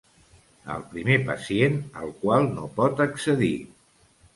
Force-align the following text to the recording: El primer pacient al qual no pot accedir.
El 0.75 0.85
primer 0.93 1.19
pacient 1.29 1.79
al 2.03 2.13
qual 2.25 2.51
no 2.59 2.67
pot 2.83 3.09
accedir. 3.11 3.57